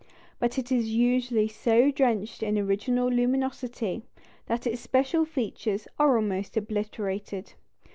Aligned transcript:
But 0.39 0.57
it 0.57 0.71
is 0.71 0.89
usually 0.89 1.47
so 1.47 1.91
drenched 1.91 2.41
in 2.41 2.57
original 2.57 3.07
luminosity, 3.07 4.01
that 4.47 4.65
its 4.65 4.81
special 4.81 5.25
features 5.25 5.87
are 5.99 6.15
almost 6.15 6.57
obliterated. 6.57 7.53